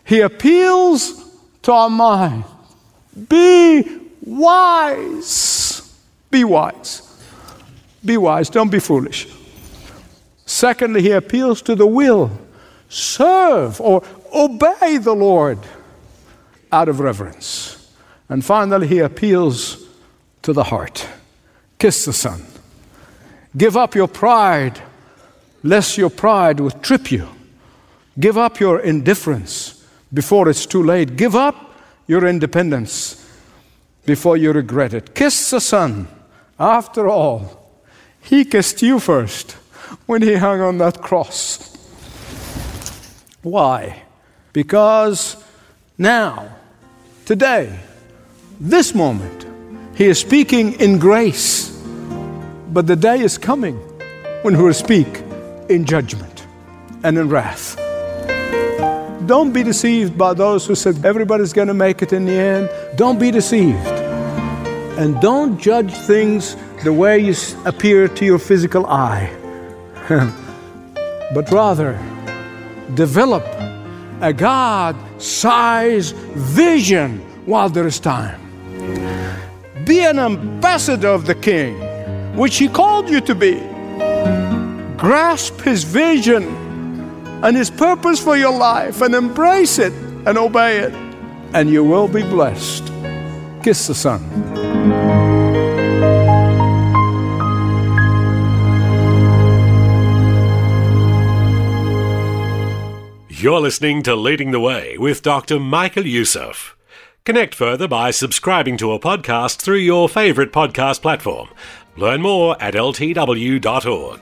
He 0.03 0.21
appeals 0.21 1.35
to 1.63 1.71
our 1.71 1.89
mind. 1.89 2.43
Be 3.27 4.01
wise. 4.21 5.97
Be 6.29 6.43
wise. 6.43 7.01
Be 8.03 8.17
wise. 8.17 8.49
Don't 8.49 8.69
be 8.69 8.79
foolish. 8.79 9.27
Secondly, 10.45 11.01
he 11.01 11.11
appeals 11.11 11.61
to 11.63 11.75
the 11.75 11.87
will. 11.87 12.29
Serve 12.87 13.81
or 13.81 14.03
obey 14.33 14.97
the 14.97 15.15
Lord 15.15 15.57
out 16.75 16.89
of 16.89 16.99
reverence. 16.99 17.91
And 18.27 18.43
finally, 18.43 18.87
he 18.87 18.99
appeals 18.99 19.83
to 20.41 20.51
the 20.51 20.65
heart. 20.65 21.07
Kiss 21.79 22.05
the 22.05 22.13
Son. 22.13 22.45
Give 23.55 23.77
up 23.77 23.95
your 23.95 24.09
pride, 24.09 24.81
lest 25.63 25.97
your 25.97 26.09
pride 26.09 26.59
will 26.59 26.71
trip 26.71 27.11
you. 27.11 27.29
Give 28.19 28.37
up 28.37 28.59
your 28.59 28.79
indifference 28.79 29.85
before 30.13 30.49
it's 30.49 30.65
too 30.65 30.83
late. 30.83 31.15
Give 31.15 31.35
up 31.35 31.55
your 32.07 32.27
independence 32.27 33.21
before 34.05 34.35
you 34.37 34.51
regret 34.51 34.93
it. 34.93 35.15
Kiss 35.15 35.49
the 35.51 35.61
Son. 35.61 36.07
After 36.59 37.07
all, 37.07 37.71
He 38.21 38.43
kissed 38.43 38.81
you 38.81 38.99
first 38.99 39.53
when 40.05 40.21
He 40.21 40.35
hung 40.35 40.59
on 40.59 40.77
that 40.79 41.01
cross. 41.01 41.71
Why? 43.41 44.03
Because 44.51 45.37
now, 45.97 46.55
today, 47.25 47.79
this 48.59 48.93
moment, 48.93 49.45
He 49.95 50.05
is 50.05 50.19
speaking 50.19 50.79
in 50.79 50.99
grace. 50.99 51.69
But 52.71 52.87
the 52.87 52.95
day 52.95 53.19
is 53.19 53.37
coming 53.37 53.77
when 54.43 54.55
He 54.55 54.61
will 54.61 54.73
speak 54.73 55.23
in 55.69 55.85
judgment 55.85 56.45
and 57.03 57.17
in 57.17 57.29
wrath. 57.29 57.77
Don't 59.25 59.51
be 59.51 59.63
deceived 59.63 60.17
by 60.17 60.33
those 60.33 60.67
who 60.67 60.75
said 60.75 61.03
everybody's 61.03 61.51
going 61.51 61.67
to 61.67 61.73
make 61.73 62.01
it 62.01 62.13
in 62.13 62.25
the 62.25 62.33
end. 62.33 62.69
Don't 62.95 63.19
be 63.19 63.31
deceived. 63.31 63.87
And 64.99 65.19
don't 65.19 65.59
judge 65.59 65.91
things 65.91 66.55
the 66.83 66.93
way 66.93 67.19
you 67.19 67.33
appear 67.65 68.07
to 68.07 68.25
your 68.25 68.37
physical 68.37 68.85
eye, 68.85 69.29
but 71.33 71.49
rather 71.51 71.99
develop 72.93 73.43
a 74.21 74.33
God 74.33 74.95
sized 75.21 76.15
vision 76.15 77.19
while 77.45 77.69
there 77.69 77.87
is 77.87 77.99
time. 77.99 78.39
Be 79.85 80.03
an 80.03 80.19
ambassador 80.19 81.09
of 81.09 81.25
the 81.25 81.35
King, 81.35 81.75
which 82.35 82.57
He 82.57 82.67
called 82.67 83.09
you 83.09 83.21
to 83.21 83.35
be. 83.35 83.59
Grasp 84.97 85.61
His 85.61 85.83
vision 85.83 86.43
and 87.43 87.55
His 87.55 87.69
purpose 87.69 88.19
for 88.23 88.35
your 88.35 88.57
life 88.57 89.01
and 89.01 89.13
embrace 89.13 89.77
it 89.77 89.93
and 90.25 90.37
obey 90.37 90.79
it, 90.79 90.93
and 91.53 91.69
you 91.69 91.83
will 91.83 92.07
be 92.07 92.23
blessed. 92.23 92.91
Kiss 93.61 93.87
the 93.87 93.95
Son. 93.95 94.74
You're 103.37 103.59
listening 103.59 104.01
to 104.03 104.15
Leading 104.15 104.51
the 104.51 104.61
Way 104.61 104.97
with 104.97 105.21
Dr. 105.21 105.59
Michael 105.59 106.05
Youssef. 106.05 106.73
Connect 107.25 107.53
further 107.53 107.85
by 107.85 108.11
subscribing 108.11 108.77
to 108.77 108.93
a 108.93 108.99
podcast 108.99 109.57
through 109.57 109.79
your 109.79 110.07
favourite 110.07 110.53
podcast 110.53 111.01
platform. 111.01 111.49
Learn 111.97 112.21
more 112.21 112.55
at 112.63 112.75
ltw.org. 112.75 114.21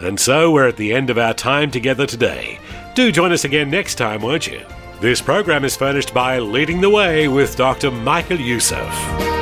And 0.00 0.18
so 0.18 0.50
we're 0.50 0.66
at 0.66 0.76
the 0.76 0.92
end 0.92 1.08
of 1.08 1.18
our 1.18 1.34
time 1.34 1.70
together 1.70 2.04
today. 2.04 2.58
Do 2.96 3.12
join 3.12 3.30
us 3.30 3.44
again 3.44 3.70
next 3.70 3.94
time, 3.94 4.22
won't 4.22 4.48
you? 4.48 4.60
This 5.00 5.20
program 5.20 5.64
is 5.64 5.76
furnished 5.76 6.12
by 6.12 6.40
Leading 6.40 6.80
the 6.80 6.90
Way 6.90 7.28
with 7.28 7.54
Dr. 7.54 7.92
Michael 7.92 8.40
Youssef. 8.40 9.41